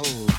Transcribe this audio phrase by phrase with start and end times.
[0.00, 0.29] a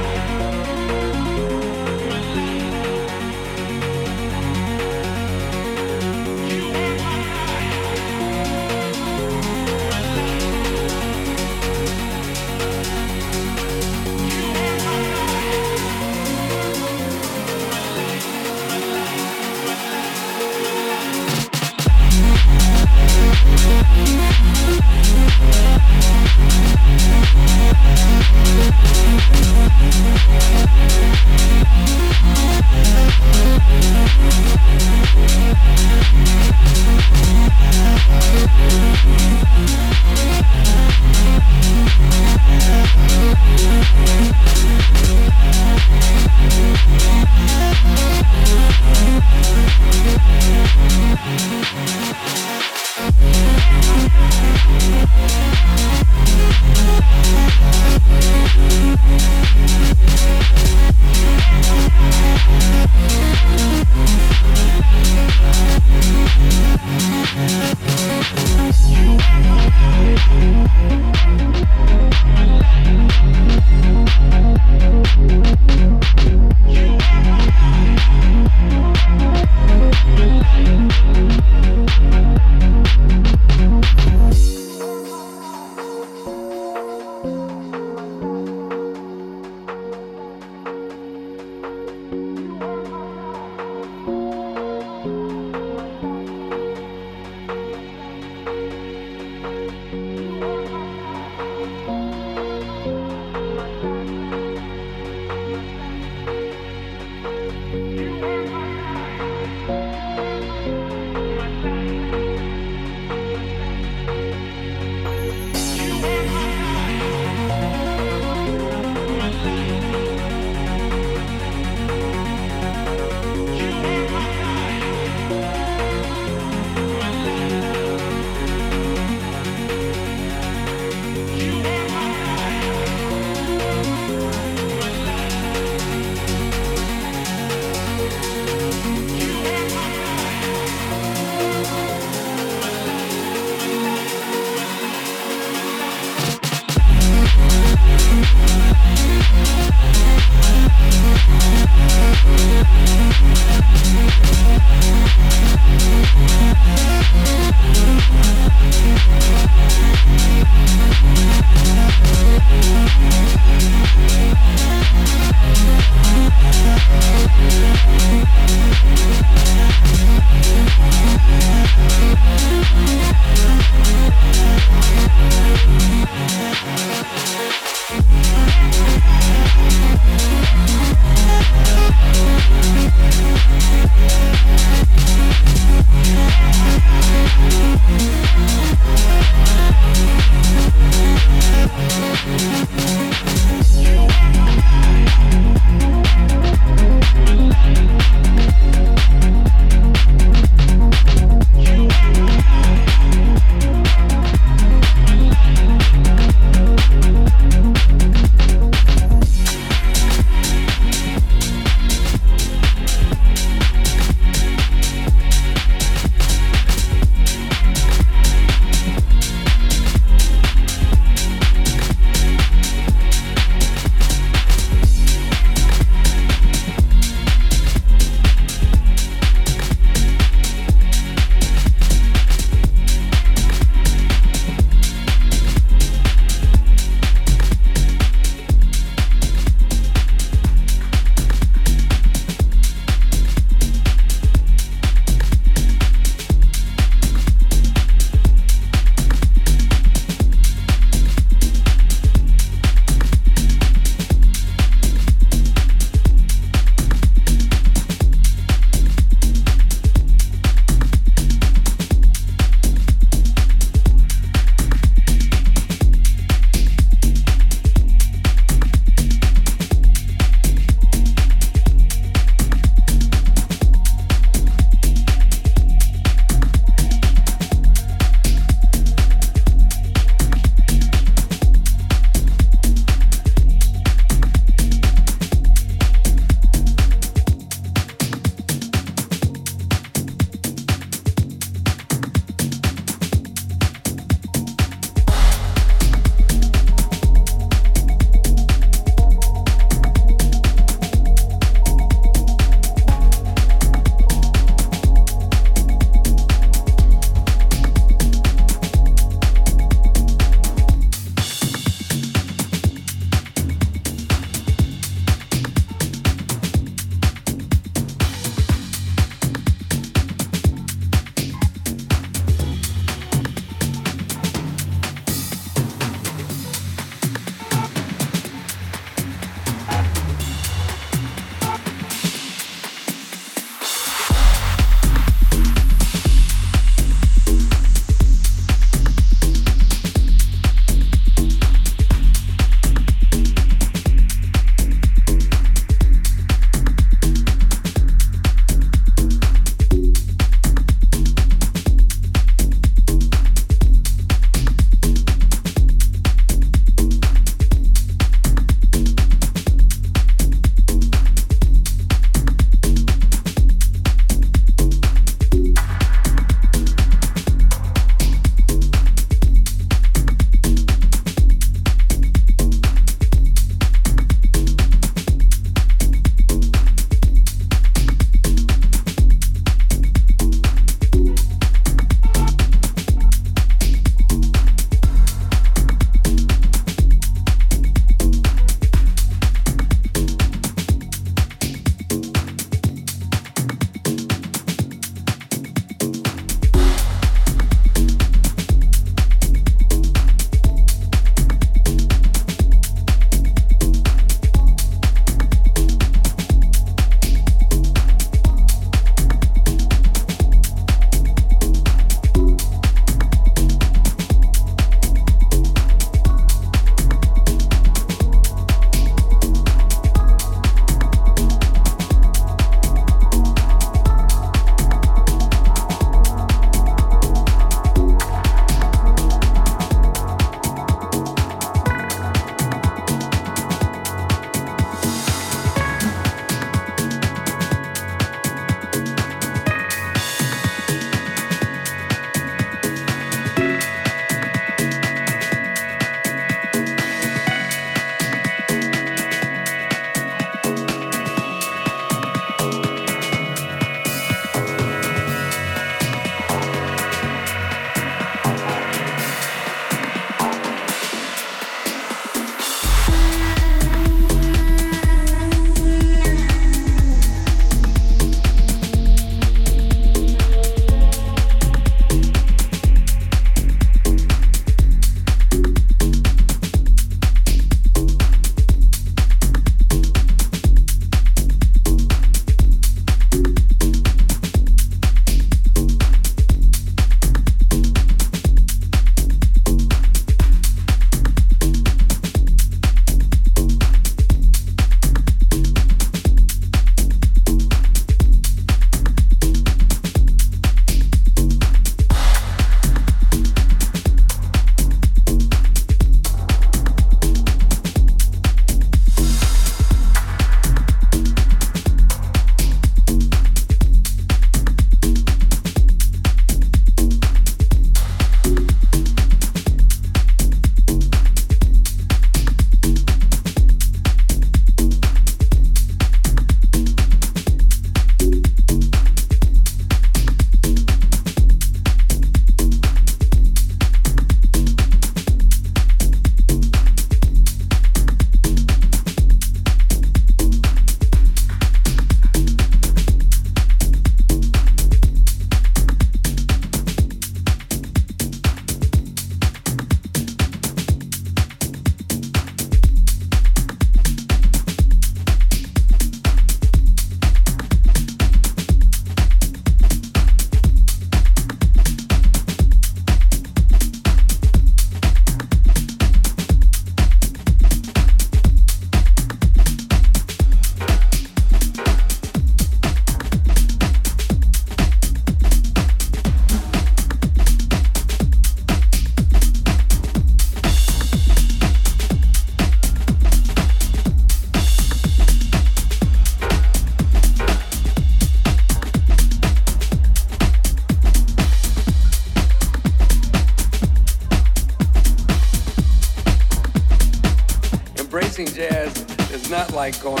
[599.61, 600.00] like going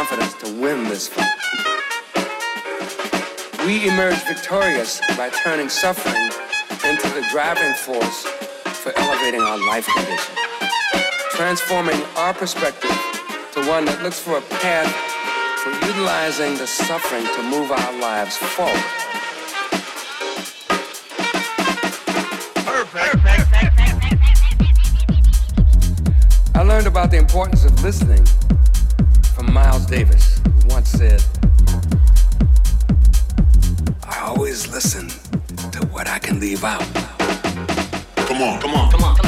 [0.00, 1.28] confidence to win this fight.
[3.66, 6.32] We emerge victorious by turning suffering
[6.88, 8.24] into the driving force
[8.80, 10.34] for elevating our life condition,
[11.32, 12.96] transforming our perspective
[13.52, 14.90] to one that looks for a path
[15.62, 18.80] for utilizing the suffering to move our lives forward.
[26.54, 28.24] I learned about the importance of listening
[29.90, 31.20] Davis, who once said,
[34.04, 35.08] I always listen
[35.72, 36.84] to what I can leave out.
[38.14, 39.19] Come on, come on, come on.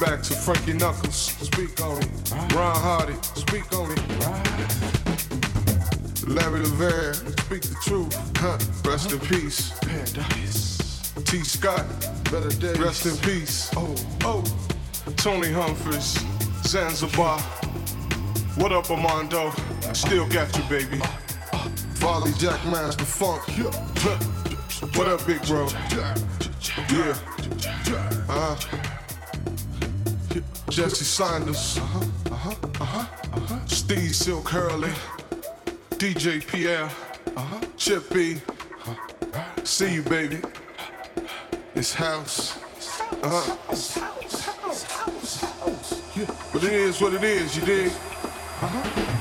[0.00, 1.14] back to Frankie Knuckles.
[1.14, 2.08] Speak on it.
[2.54, 3.14] Ron Hardy.
[3.34, 3.98] Speak on it.
[6.26, 7.14] Larry Levan.
[7.44, 8.14] Speak the truth.
[8.38, 8.58] Huh.
[8.88, 9.78] Rest in peace.
[9.80, 11.12] Paradise.
[11.26, 11.84] Tee Scott.
[12.30, 12.78] Better days.
[12.78, 13.70] Rest in peace.
[13.76, 13.94] Oh,
[14.24, 14.42] oh.
[15.16, 16.18] Tony Humphries.
[16.64, 17.38] Zanzibar.
[18.56, 19.52] What up, Armando?
[19.92, 20.98] Still got you, baby.
[21.96, 23.42] Farley Jackmaster Funk.
[24.96, 25.68] What up, big bro?
[25.90, 27.16] Yeah.
[28.28, 28.56] Uh,
[30.68, 32.00] Jesse Saunders, uh-huh,
[32.30, 33.66] uh-huh, uh-huh.
[33.66, 34.92] Steve Silk Hurley,
[35.90, 36.88] DJ Pierre,
[37.36, 37.60] uh-huh.
[37.76, 38.04] Chip
[39.64, 40.40] See you, baby.
[41.74, 42.56] It's house.
[43.22, 43.56] Uh-huh.
[46.52, 47.92] But it is what it is, you dig?
[47.92, 49.16] Uh-huh.